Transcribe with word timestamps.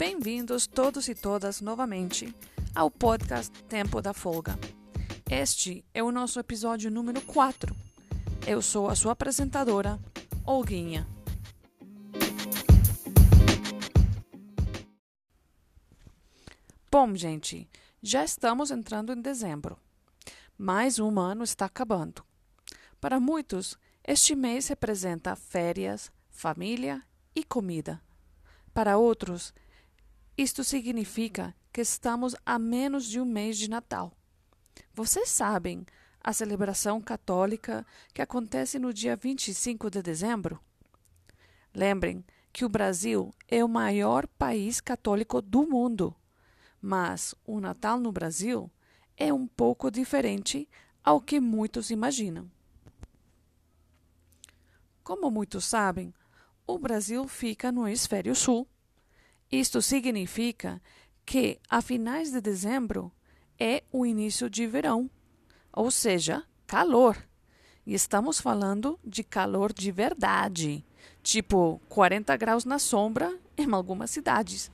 Bem-vindos 0.00 0.66
todos 0.66 1.08
e 1.08 1.14
todas 1.14 1.60
novamente 1.60 2.34
ao 2.74 2.90
podcast 2.90 3.52
Tempo 3.64 4.00
da 4.00 4.14
Folga. 4.14 4.58
Este 5.30 5.84
é 5.92 6.02
o 6.02 6.10
nosso 6.10 6.40
episódio 6.40 6.90
número 6.90 7.20
4. 7.20 7.76
Eu 8.46 8.62
sou 8.62 8.88
a 8.88 8.94
sua 8.96 9.12
apresentadora, 9.12 10.00
Olguinha. 10.46 11.06
Bom, 16.90 17.14
gente, 17.14 17.68
já 18.02 18.24
estamos 18.24 18.70
entrando 18.70 19.12
em 19.12 19.20
dezembro. 19.20 19.76
Mais 20.56 20.98
um 20.98 21.20
ano 21.20 21.44
está 21.44 21.66
acabando. 21.66 22.24
Para 22.98 23.20
muitos, 23.20 23.78
este 24.02 24.34
mês 24.34 24.66
representa 24.68 25.36
férias, 25.36 26.10
família 26.30 27.02
e 27.34 27.44
comida. 27.44 28.00
Para 28.72 28.96
outros, 28.96 29.52
isto 30.42 30.64
significa 30.64 31.54
que 31.70 31.82
estamos 31.82 32.34
a 32.46 32.58
menos 32.58 33.04
de 33.04 33.20
um 33.20 33.26
mês 33.26 33.58
de 33.58 33.68
Natal. 33.68 34.10
Vocês 34.94 35.28
sabem 35.28 35.84
a 36.24 36.32
celebração 36.32 36.98
católica 36.98 37.86
que 38.14 38.22
acontece 38.22 38.78
no 38.78 38.90
dia 38.90 39.14
25 39.14 39.90
de 39.90 40.02
dezembro? 40.02 40.58
Lembrem 41.74 42.24
que 42.54 42.64
o 42.64 42.70
Brasil 42.70 43.34
é 43.46 43.62
o 43.62 43.68
maior 43.68 44.26
país 44.26 44.80
católico 44.80 45.42
do 45.42 45.68
mundo, 45.68 46.16
mas 46.80 47.34
o 47.44 47.60
Natal 47.60 48.00
no 48.00 48.10
Brasil 48.10 48.70
é 49.18 49.30
um 49.30 49.46
pouco 49.46 49.90
diferente 49.90 50.66
ao 51.04 51.20
que 51.20 51.38
muitos 51.38 51.90
imaginam. 51.90 52.50
Como 55.04 55.30
muitos 55.30 55.66
sabem, 55.66 56.14
o 56.66 56.78
Brasil 56.78 57.28
fica 57.28 57.70
no 57.70 57.86
hemisfério 57.86 58.34
sul. 58.34 58.66
Isto 59.50 59.82
significa 59.82 60.80
que, 61.26 61.58
a 61.68 61.82
finais 61.82 62.30
de 62.30 62.40
dezembro, 62.40 63.12
é 63.58 63.82
o 63.92 64.06
início 64.06 64.48
de 64.48 64.66
verão, 64.66 65.10
ou 65.72 65.90
seja, 65.90 66.44
calor. 66.66 67.16
E 67.84 67.92
estamos 67.94 68.40
falando 68.40 68.98
de 69.04 69.24
calor 69.24 69.72
de 69.72 69.90
verdade, 69.90 70.84
tipo 71.22 71.80
40 71.88 72.36
graus 72.36 72.64
na 72.64 72.78
sombra 72.78 73.36
em 73.56 73.72
algumas 73.72 74.10
cidades. 74.10 74.70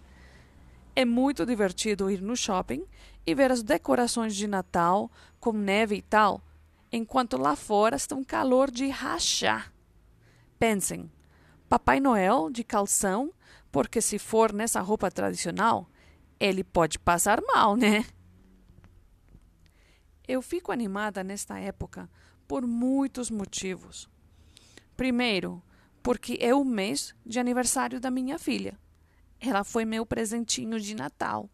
É 0.94 1.04
muito 1.04 1.46
divertido 1.46 2.10
ir 2.10 2.20
no 2.20 2.36
shopping 2.36 2.84
e 3.26 3.34
ver 3.34 3.50
as 3.50 3.62
decorações 3.62 4.36
de 4.36 4.46
Natal 4.46 5.10
com 5.40 5.52
neve 5.52 5.96
e 5.96 6.02
tal, 6.02 6.42
enquanto 6.92 7.36
lá 7.36 7.56
fora 7.56 7.96
está 7.96 8.14
um 8.14 8.24
calor 8.24 8.70
de 8.70 8.88
rachar. 8.88 9.72
Pensem, 10.58 11.10
Papai 11.68 11.98
Noel 11.98 12.48
de 12.50 12.62
calção, 12.62 13.32
porque 13.76 14.00
se 14.00 14.18
for 14.18 14.54
nessa 14.54 14.80
roupa 14.80 15.10
tradicional, 15.10 15.86
ele 16.40 16.64
pode 16.64 16.98
passar 16.98 17.42
mal, 17.42 17.76
né? 17.76 18.06
Eu 20.26 20.40
fico 20.40 20.72
animada 20.72 21.22
nesta 21.22 21.58
época 21.58 22.08
por 22.48 22.66
muitos 22.66 23.30
motivos. 23.30 24.08
Primeiro, 24.96 25.62
porque 26.02 26.38
é 26.40 26.54
o 26.54 26.64
mês 26.64 27.14
de 27.22 27.38
aniversário 27.38 28.00
da 28.00 28.10
minha 28.10 28.38
filha. 28.38 28.80
Ela 29.38 29.62
foi 29.62 29.84
meu 29.84 30.06
presentinho 30.06 30.80
de 30.80 30.94
Natal. 30.94 31.50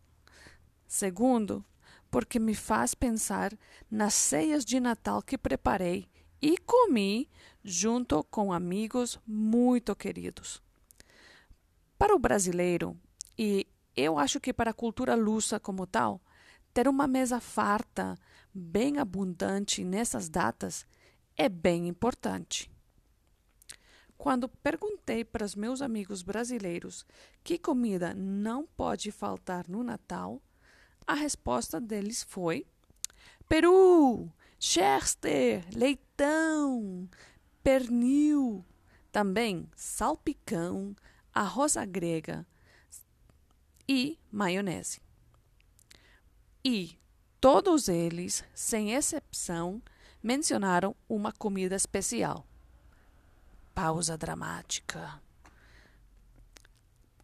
Segundo, 0.87 1.65
porque 2.09 2.39
me 2.39 2.55
faz 2.55 2.95
pensar 2.95 3.53
nas 3.91 4.15
ceias 4.15 4.65
de 4.65 4.79
Natal 4.79 5.21
que 5.23 5.37
preparei 5.37 6.09
e 6.41 6.57
comi 6.57 7.29
junto 7.65 8.23
com 8.23 8.53
amigos 8.53 9.19
muito 9.27 9.97
queridos. 9.97 10.63
Para 12.03 12.17
o 12.17 12.19
brasileiro, 12.19 12.99
e 13.39 13.65
eu 13.95 14.19
acho 14.19 14.41
que 14.41 14.53
para 14.53 14.73
a 14.73 14.75
cultura 14.75 15.15
lusa 15.15 15.61
como 15.61 15.87
tal, 15.87 16.21
ter 16.75 16.89
uma 16.89 17.07
mesa 17.07 17.39
farta, 17.39 18.19
bem 18.53 18.99
abundante 18.99 19.85
nessas 19.85 20.29
datas 20.29 20.85
é 21.37 21.49
bem 21.49 21.87
importante. 21.87 22.69
Quando 24.19 24.49
perguntei 24.49 25.25
para 25.25 25.45
os 25.45 25.55
meus 25.55 25.81
amigos 25.81 26.23
brasileiros 26.23 27.07
que 27.45 27.57
comida 27.57 28.13
não 28.13 28.67
pode 28.67 29.13
faltar 29.13 29.69
no 29.69 29.85
Natal, 29.85 30.43
a 31.07 31.15
resposta 31.15 31.81
deles 31.81 32.25
foi: 32.25 32.67
Peru! 33.49 34.29
Chester, 34.59 35.65
leitão, 35.73 37.09
pernil, 37.63 38.65
também 39.13 39.71
salpicão, 39.77 40.97
arroz 41.35 41.77
grega 41.89 42.47
e 43.89 44.19
maionese. 44.31 45.01
E 46.65 46.99
todos 47.41 47.89
eles, 47.89 48.45
sem 48.55 48.93
exceção, 48.95 49.83
mencionaram 50.23 50.95
uma 51.09 51.33
comida 51.33 51.75
especial. 51.75 52.47
Pausa 53.75 54.17
dramática. 54.17 55.21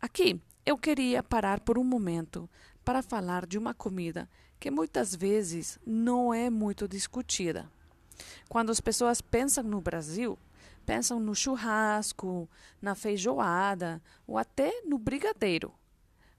Aqui 0.01 0.41
eu 0.65 0.77
queria 0.77 1.23
parar 1.23 1.61
por 1.61 1.79
um 1.79 1.85
momento 1.85 2.49
para 2.85 3.03
falar 3.03 3.47
de 3.47 3.59
uma 3.59 3.75
comida 3.75 4.29
que 4.59 4.71
muitas 4.71 5.15
vezes 5.15 5.79
não 5.87 6.35
é 6.35 6.51
muito 6.51 6.89
discutida. 6.89 7.71
Quando 8.49 8.71
as 8.71 8.81
pessoas 8.81 9.21
pensam 9.21 9.63
no 9.65 9.81
Brasil, 9.81 10.39
pensam 10.89 11.21
no 11.21 11.35
churrasco, 11.35 12.49
na 12.81 12.95
feijoada 12.95 14.03
ou 14.27 14.39
até 14.39 14.81
no 14.87 14.97
brigadeiro. 14.97 15.75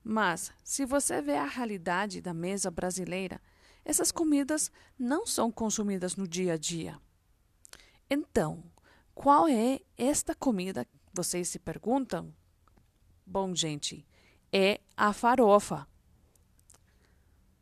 Mas, 0.03 0.51
se 0.63 0.87
você 0.87 1.21
vê 1.21 1.35
a 1.35 1.45
realidade 1.45 2.19
da 2.19 2.33
mesa 2.33 2.71
brasileira, 2.71 3.39
essas 3.85 4.11
comidas 4.11 4.71
não 4.97 5.23
são 5.23 5.51
consumidas 5.51 6.15
no 6.15 6.27
dia 6.27 6.53
a 6.53 6.57
dia. 6.57 6.99
Então, 8.09 8.63
qual 9.13 9.47
é 9.47 9.81
esta 9.95 10.33
comida? 10.33 10.83
Vocês 11.13 11.47
se 11.47 11.59
perguntam? 11.59 12.33
Bom, 13.23 13.53
gente, 13.53 14.03
é 14.51 14.81
a 14.97 15.13
farofa. 15.13 15.87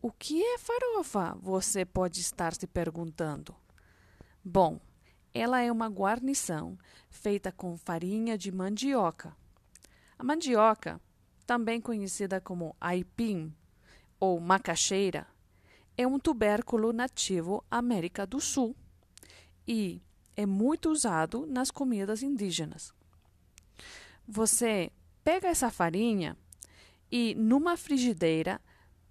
O 0.01 0.09
que 0.09 0.41
é 0.41 0.57
farofa? 0.57 1.37
Você 1.41 1.83
pode 1.83 2.21
estar 2.21 2.53
se 2.53 2.65
perguntando. 2.65 3.53
Bom, 4.41 4.79
ela 5.37 5.61
é 5.61 5.71
uma 5.71 5.87
guarnição 5.87 6.77
feita 7.09 7.51
com 7.51 7.77
farinha 7.77 8.37
de 8.37 8.51
mandioca. 8.51 9.35
A 10.17 10.23
mandioca, 10.23 10.99
também 11.45 11.79
conhecida 11.79 12.41
como 12.41 12.75
aipim 12.81 13.53
ou 14.19 14.39
macaxeira, 14.39 15.27
é 15.97 16.05
um 16.05 16.19
tubérculo 16.19 16.91
nativo 16.91 17.63
América 17.69 18.25
do 18.25 18.39
Sul 18.39 18.75
e 19.67 20.01
é 20.35 20.45
muito 20.45 20.89
usado 20.89 21.45
nas 21.47 21.71
comidas 21.71 22.21
indígenas. 22.21 22.93
Você 24.27 24.91
pega 25.23 25.47
essa 25.47 25.69
farinha 25.71 26.37
e 27.11 27.33
numa 27.35 27.77
frigideira 27.77 28.61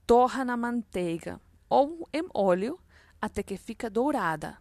torra 0.07 0.45
na 0.45 0.57
manteiga 0.57 1.41
ou 1.69 2.09
em 2.13 2.27
óleo 2.33 2.79
até 3.21 3.43
que 3.43 3.57
fica 3.57 3.91
dourada. 3.91 4.59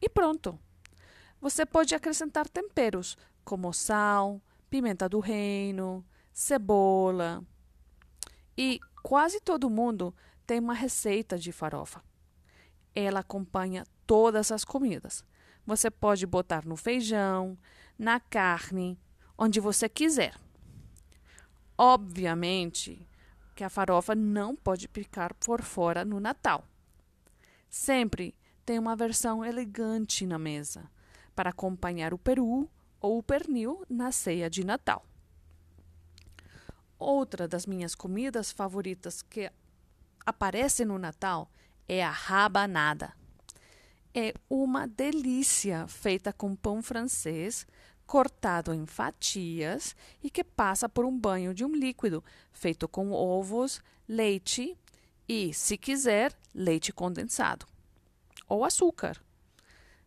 E 0.00 0.08
pronto. 0.08 0.58
Você 1.44 1.66
pode 1.66 1.94
acrescentar 1.94 2.48
temperos 2.48 3.18
como 3.44 3.70
sal, 3.70 4.40
pimenta 4.70 5.06
do 5.10 5.20
reino, 5.20 6.02
cebola. 6.32 7.44
E 8.56 8.80
quase 9.02 9.38
todo 9.42 9.68
mundo 9.68 10.14
tem 10.46 10.58
uma 10.58 10.72
receita 10.72 11.36
de 11.36 11.52
farofa. 11.52 12.02
Ela 12.94 13.20
acompanha 13.20 13.84
todas 14.06 14.50
as 14.50 14.64
comidas. 14.64 15.22
Você 15.66 15.90
pode 15.90 16.26
botar 16.26 16.64
no 16.64 16.76
feijão, 16.78 17.58
na 17.98 18.18
carne, 18.18 18.98
onde 19.36 19.60
você 19.60 19.86
quiser. 19.86 20.34
Obviamente, 21.76 23.06
que 23.54 23.62
a 23.62 23.68
farofa 23.68 24.14
não 24.14 24.56
pode 24.56 24.88
ficar 24.88 25.34
por 25.34 25.60
fora 25.60 26.06
no 26.06 26.18
Natal. 26.18 26.66
Sempre 27.68 28.34
tem 28.64 28.78
uma 28.78 28.96
versão 28.96 29.44
elegante 29.44 30.26
na 30.26 30.38
mesa 30.38 30.90
para 31.34 31.50
acompanhar 31.50 32.14
o 32.14 32.18
peru 32.18 32.68
ou 33.00 33.18
o 33.18 33.22
pernil 33.22 33.84
na 33.88 34.12
ceia 34.12 34.48
de 34.48 34.64
Natal. 34.64 35.04
Outra 36.98 37.46
das 37.46 37.66
minhas 37.66 37.94
comidas 37.94 38.50
favoritas 38.52 39.20
que 39.22 39.50
aparece 40.24 40.84
no 40.84 40.98
Natal 40.98 41.50
é 41.88 42.02
a 42.02 42.10
rabanada. 42.10 43.12
É 44.14 44.32
uma 44.48 44.86
delícia 44.86 45.86
feita 45.88 46.32
com 46.32 46.54
pão 46.54 46.82
francês, 46.82 47.66
cortado 48.06 48.72
em 48.72 48.86
fatias 48.86 49.96
e 50.22 50.30
que 50.30 50.44
passa 50.44 50.88
por 50.88 51.04
um 51.04 51.18
banho 51.18 51.52
de 51.52 51.64
um 51.64 51.74
líquido 51.74 52.22
feito 52.52 52.86
com 52.86 53.10
ovos, 53.12 53.82
leite 54.08 54.78
e, 55.28 55.52
se 55.52 55.76
quiser, 55.76 56.32
leite 56.54 56.92
condensado 56.92 57.66
ou 58.48 58.64
açúcar. 58.64 59.20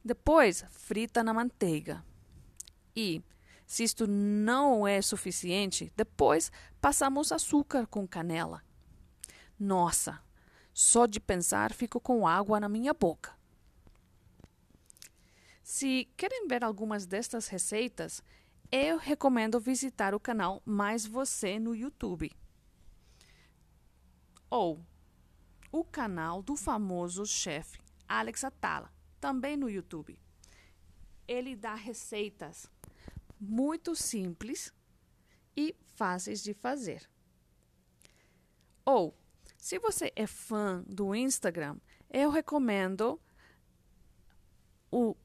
Depois, 0.08 0.64
frita 0.70 1.22
na 1.22 1.34
manteiga. 1.34 2.02
E, 2.96 3.22
Se 3.66 3.84
isto 3.84 4.08
não 4.08 4.88
é 4.88 5.02
suficiente, 5.02 5.92
depois 5.94 6.50
passamos 6.80 7.34
açúcar 7.34 7.86
com 7.86 8.08
canela. 8.08 8.64
Nossa, 9.60 10.24
só 10.74 11.06
de 11.06 11.20
pensar 11.20 11.74
fico 11.74 12.00
com 12.00 12.26
água 12.26 12.62
na 12.62 12.70
minha 12.70 12.94
boca. 12.94 13.36
Se 15.62 16.08
querem 16.16 16.48
ver 16.48 16.64
algumas 16.64 17.06
destas 17.06 17.50
receitas, 17.50 18.24
eu 18.72 18.98
recomendo 18.98 19.60
visitar 19.60 20.16
o 20.16 20.20
canal 20.22 20.62
Mais 20.64 21.06
Você 21.06 21.60
no 21.60 21.76
YouTube. 21.76 22.32
Ou 24.50 24.80
o 25.70 25.84
canal 25.84 26.42
do 26.42 26.56
famoso 26.56 27.26
chefe 27.26 27.78
Alex 28.08 28.46
Atala, 28.46 28.90
também 29.20 29.58
no 29.58 29.70
YouTube. 29.70 30.20
Ele 31.28 31.56
dá 31.56 31.76
receitas 31.76 32.70
muito 33.40 33.96
simples 33.96 34.74
e 35.56 35.76
fáceis 35.96 36.42
de 36.42 36.54
fazer. 36.54 37.10
Ou, 38.86 39.18
se 39.58 39.78
você 39.80 40.12
é 40.16 40.26
fã 40.26 40.84
do 40.88 41.14
Instagram, 41.14 41.78
eu 42.10 42.30
recomendo 42.30 43.20
o 44.92 45.16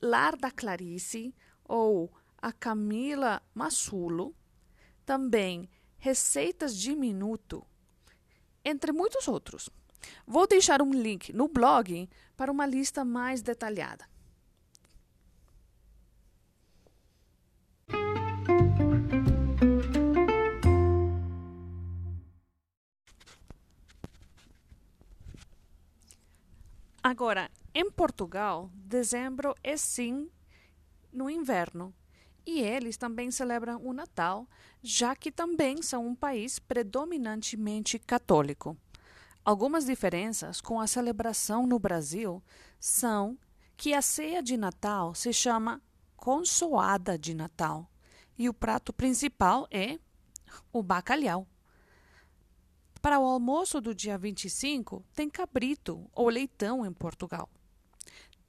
Lar 0.00 0.36
da 0.36 0.50
Clarice 0.50 1.34
ou 1.64 2.12
a 2.38 2.52
Camila 2.52 3.40
Massulo, 3.54 4.34
também 5.06 5.70
Receitas 5.96 6.76
de 6.76 6.96
Minuto, 6.96 7.64
entre 8.64 8.90
muitos 8.90 9.28
outros. 9.28 9.70
Vou 10.26 10.46
deixar 10.46 10.82
um 10.82 10.92
link 10.92 11.32
no 11.32 11.48
blog 11.48 12.08
para 12.36 12.50
uma 12.50 12.66
lista 12.66 13.04
mais 13.04 13.42
detalhada. 13.42 14.10
Agora, 27.02 27.50
em 27.74 27.90
Portugal, 27.90 28.70
dezembro 28.74 29.54
é 29.62 29.76
sim 29.76 30.30
no 31.12 31.28
inverno. 31.28 31.92
E 32.46 32.60
eles 32.60 32.96
também 32.96 33.30
celebram 33.30 33.80
o 33.84 33.92
Natal, 33.92 34.48
já 34.82 35.14
que 35.14 35.30
também 35.30 35.82
são 35.82 36.06
um 36.06 36.14
país 36.14 36.58
predominantemente 36.58 37.98
católico. 37.98 38.76
Algumas 39.44 39.86
diferenças 39.86 40.60
com 40.60 40.80
a 40.80 40.86
celebração 40.86 41.66
no 41.66 41.78
Brasil 41.78 42.40
são 42.78 43.36
que 43.76 43.92
a 43.92 44.00
ceia 44.00 44.40
de 44.40 44.56
Natal 44.56 45.14
se 45.16 45.32
chama 45.32 45.82
consoada 46.16 47.18
de 47.18 47.34
Natal 47.34 47.90
e 48.38 48.48
o 48.48 48.54
prato 48.54 48.92
principal 48.92 49.66
é 49.68 49.98
o 50.72 50.80
bacalhau. 50.80 51.46
Para 53.00 53.18
o 53.18 53.24
almoço 53.24 53.80
do 53.80 53.92
dia 53.92 54.16
25, 54.16 55.04
tem 55.12 55.28
cabrito 55.28 56.08
ou 56.14 56.28
leitão 56.28 56.86
em 56.86 56.92
Portugal. 56.92 57.48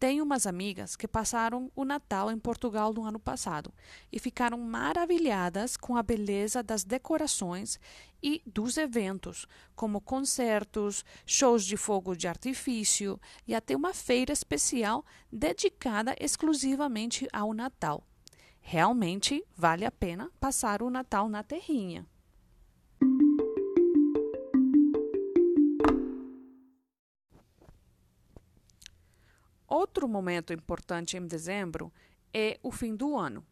Tenho 0.03 0.25
umas 0.25 0.45
amigas 0.45 0.97
que 0.97 1.07
passaram 1.07 1.71
o 1.73 1.85
Natal 1.85 2.29
em 2.29 2.37
Portugal 2.37 2.91
no 2.93 3.05
ano 3.05 3.17
passado 3.17 3.73
e 4.11 4.19
ficaram 4.19 4.57
maravilhadas 4.57 5.77
com 5.77 5.95
a 5.95 6.03
beleza 6.03 6.61
das 6.61 6.83
decorações 6.83 7.79
e 8.21 8.41
dos 8.45 8.75
eventos, 8.75 9.47
como 9.77 10.01
concertos, 10.01 11.05
shows 11.25 11.63
de 11.63 11.77
fogo 11.77 12.17
de 12.17 12.27
artifício 12.27 13.17
e 13.47 13.55
até 13.55 13.77
uma 13.77 13.93
feira 13.93 14.33
especial 14.33 15.05
dedicada 15.31 16.13
exclusivamente 16.19 17.25
ao 17.31 17.53
Natal. 17.53 18.05
Realmente 18.59 19.41
vale 19.55 19.85
a 19.85 19.91
pena 19.91 20.29
passar 20.37 20.83
o 20.83 20.89
Natal 20.89 21.29
na 21.29 21.43
terrinha. 21.43 22.05
Outro 29.75 30.07
momento 30.07 30.53
importante 30.53 31.17
em 31.17 31.25
dezembro 31.25 31.91
é 32.31 32.59
o 32.61 32.71
fim 32.71 32.95
do 32.95 33.17
ano. 33.17 33.43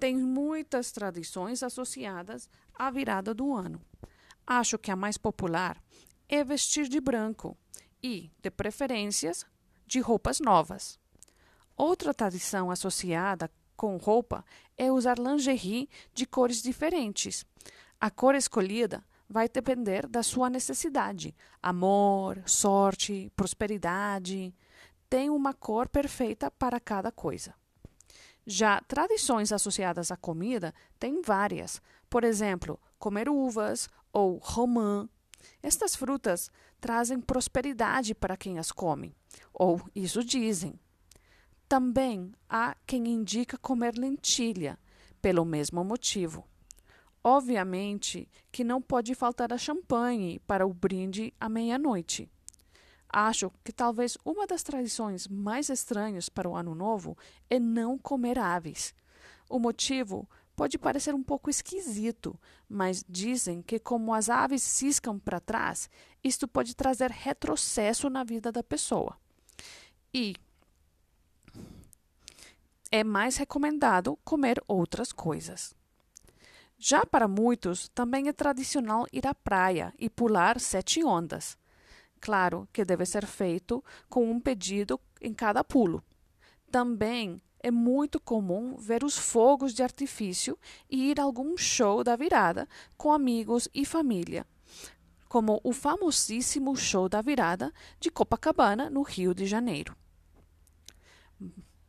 Tem 0.00 0.16
muitas 0.16 0.90
tradições 0.90 1.62
associadas 1.62 2.48
à 2.74 2.90
virada 2.90 3.34
do 3.34 3.52
ano. 3.52 3.78
Acho 4.46 4.78
que 4.78 4.90
a 4.90 4.96
mais 4.96 5.18
popular 5.18 5.78
é 6.26 6.42
vestir 6.42 6.88
de 6.88 6.98
branco 7.02 7.54
e, 8.02 8.30
de 8.40 8.50
preferências, 8.50 9.44
de 9.86 10.00
roupas 10.00 10.40
novas. 10.40 10.98
Outra 11.76 12.14
tradição 12.14 12.70
associada 12.70 13.50
com 13.76 13.98
roupa 13.98 14.42
é 14.74 14.90
usar 14.90 15.18
lingerie 15.18 15.90
de 16.14 16.24
cores 16.24 16.62
diferentes. 16.62 17.44
A 18.00 18.10
cor 18.10 18.34
escolhida 18.34 19.04
vai 19.28 19.50
depender 19.50 20.06
da 20.06 20.22
sua 20.22 20.48
necessidade: 20.48 21.36
amor, 21.62 22.42
sorte, 22.46 23.30
prosperidade 23.36 24.54
tem 25.08 25.30
uma 25.30 25.54
cor 25.54 25.88
perfeita 25.88 26.50
para 26.50 26.80
cada 26.80 27.12
coisa. 27.12 27.54
Já 28.46 28.80
tradições 28.82 29.50
associadas 29.50 30.10
à 30.10 30.16
comida 30.16 30.72
têm 30.98 31.20
várias. 31.20 31.82
Por 32.08 32.22
exemplo, 32.22 32.80
comer 32.98 33.28
uvas 33.28 33.88
ou 34.12 34.38
romã. 34.38 35.08
Estas 35.62 35.96
frutas 35.96 36.50
trazem 36.80 37.20
prosperidade 37.20 38.14
para 38.14 38.36
quem 38.36 38.58
as 38.58 38.70
come, 38.70 39.14
ou 39.52 39.80
isso 39.94 40.22
dizem. 40.22 40.78
Também 41.68 42.32
há 42.48 42.76
quem 42.86 43.08
indica 43.08 43.58
comer 43.58 43.96
lentilha, 43.96 44.78
pelo 45.20 45.44
mesmo 45.44 45.82
motivo. 45.82 46.44
Obviamente 47.22 48.28
que 48.52 48.62
não 48.62 48.80
pode 48.80 49.12
faltar 49.14 49.52
a 49.52 49.58
champanhe 49.58 50.38
para 50.46 50.64
o 50.64 50.72
brinde 50.72 51.34
à 51.40 51.48
meia-noite. 51.48 52.30
Acho 53.18 53.50
que 53.64 53.72
talvez 53.72 54.18
uma 54.26 54.46
das 54.46 54.62
tradições 54.62 55.26
mais 55.26 55.70
estranhas 55.70 56.28
para 56.28 56.50
o 56.50 56.54
Ano 56.54 56.74
Novo 56.74 57.16
é 57.48 57.58
não 57.58 57.96
comer 57.96 58.38
aves. 58.38 58.94
O 59.48 59.58
motivo 59.58 60.28
pode 60.54 60.76
parecer 60.76 61.14
um 61.14 61.22
pouco 61.22 61.48
esquisito, 61.48 62.38
mas 62.68 63.02
dizem 63.08 63.62
que, 63.62 63.78
como 63.78 64.12
as 64.12 64.28
aves 64.28 64.62
ciscam 64.62 65.18
para 65.18 65.40
trás, 65.40 65.88
isto 66.22 66.46
pode 66.46 66.76
trazer 66.76 67.10
retrocesso 67.10 68.10
na 68.10 68.22
vida 68.22 68.52
da 68.52 68.62
pessoa. 68.62 69.16
E 70.12 70.36
é 72.92 73.02
mais 73.02 73.38
recomendado 73.38 74.18
comer 74.24 74.62
outras 74.68 75.10
coisas. 75.10 75.74
Já 76.76 77.06
para 77.06 77.26
muitos, 77.26 77.88
também 77.88 78.28
é 78.28 78.32
tradicional 78.34 79.06
ir 79.10 79.26
à 79.26 79.34
praia 79.34 79.94
e 79.98 80.10
pular 80.10 80.60
sete 80.60 81.02
ondas. 81.02 81.56
Claro 82.20 82.68
que 82.72 82.84
deve 82.84 83.04
ser 83.06 83.26
feito 83.26 83.84
com 84.08 84.30
um 84.30 84.40
pedido 84.40 85.00
em 85.20 85.32
cada 85.32 85.62
pulo. 85.62 86.02
Também 86.70 87.40
é 87.60 87.70
muito 87.70 88.20
comum 88.20 88.76
ver 88.76 89.04
os 89.04 89.16
fogos 89.16 89.72
de 89.74 89.82
artifício 89.82 90.58
e 90.90 91.10
ir 91.10 91.20
a 91.20 91.24
algum 91.24 91.56
show 91.56 92.04
da 92.04 92.16
virada 92.16 92.68
com 92.96 93.12
amigos 93.12 93.68
e 93.74 93.84
família, 93.84 94.46
como 95.28 95.60
o 95.64 95.72
famosíssimo 95.72 96.76
show 96.76 97.08
da 97.08 97.20
virada 97.20 97.72
de 97.98 98.10
Copacabana, 98.10 98.88
no 98.88 99.02
Rio 99.02 99.34
de 99.34 99.46
Janeiro. 99.46 99.96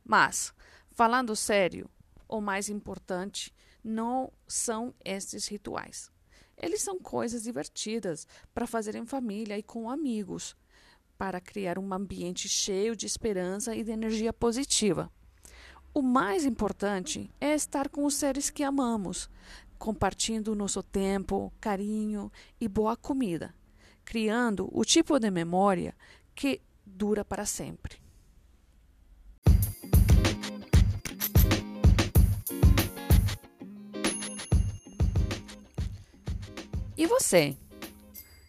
Mas, 0.04 0.52
falando 0.92 1.36
sério, 1.36 1.88
o 2.28 2.40
mais 2.40 2.68
importante 2.68 3.54
não 3.84 4.32
são 4.46 4.94
estes 5.04 5.46
rituais. 5.46 6.10
Eles 6.60 6.82
são 6.82 6.98
coisas 6.98 7.42
divertidas 7.42 8.26
para 8.52 8.66
fazer 8.66 8.94
em 8.94 9.06
família 9.06 9.56
e 9.56 9.62
com 9.62 9.90
amigos, 9.90 10.56
para 11.16 11.40
criar 11.40 11.78
um 11.78 11.92
ambiente 11.92 12.48
cheio 12.48 12.96
de 12.96 13.06
esperança 13.06 13.74
e 13.74 13.82
de 13.82 13.90
energia 13.90 14.32
positiva. 14.32 15.10
O 15.94 16.02
mais 16.02 16.44
importante 16.44 17.30
é 17.40 17.54
estar 17.54 17.88
com 17.88 18.04
os 18.04 18.14
seres 18.14 18.50
que 18.50 18.62
amamos, 18.62 19.28
compartilhando 19.78 20.54
nosso 20.54 20.82
tempo, 20.82 21.52
carinho 21.60 22.30
e 22.60 22.68
boa 22.68 22.96
comida, 22.96 23.54
criando 24.04 24.68
o 24.72 24.84
tipo 24.84 25.18
de 25.18 25.30
memória 25.30 25.94
que 26.34 26.60
dura 26.84 27.24
para 27.24 27.46
sempre. 27.46 28.07
E 36.98 37.06
você? 37.06 37.56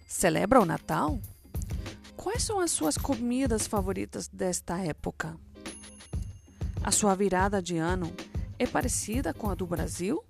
Celebra 0.07 0.59
o 0.59 0.65
Natal? 0.65 1.19
Quais 2.17 2.41
são 2.41 2.59
as 2.59 2.71
suas 2.71 2.97
comidas 2.97 3.67
favoritas 3.67 4.27
desta 4.27 4.79
época? 4.79 5.37
A 6.83 6.89
sua 6.89 7.13
virada 7.13 7.61
de 7.61 7.77
ano 7.77 8.11
é 8.57 8.65
parecida 8.65 9.35
com 9.35 9.51
a 9.51 9.53
do 9.53 9.67
Brasil? 9.67 10.23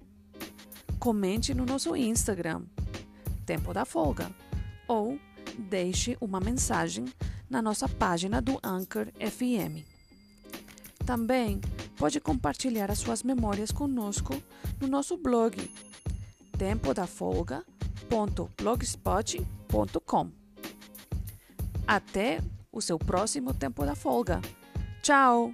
Comente 0.99 1.53
no 1.53 1.63
nosso 1.63 1.95
Instagram, 1.95 2.63
Tempo 3.45 3.73
da 3.73 3.85
Folga, 3.85 4.29
ou 4.85 5.17
deixe 5.57 6.17
uma 6.19 6.41
mensagem 6.41 7.05
na 7.49 7.61
nossa 7.61 7.87
página 7.87 8.41
do 8.41 8.59
Anchor 8.61 9.07
FM. 9.13 9.87
Também 11.05 11.61
pode 11.95 12.19
compartilhar 12.19 12.91
as 12.91 12.99
suas 12.99 13.23
memórias 13.23 13.71
conosco 13.71 14.35
no 14.77 14.89
nosso 14.89 15.15
blog 15.15 15.55
tempodafolga.blogspot.com. 18.09 20.31
Até 21.87 22.41
o 22.71 22.81
seu 22.81 22.99
próximo 22.99 23.53
tempo 23.53 23.85
da 23.85 23.95
folga. 23.95 24.41
Tchau! 25.01 25.53